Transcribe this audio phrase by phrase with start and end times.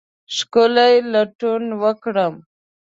[0.35, 2.35] ښکلې لټون وکرم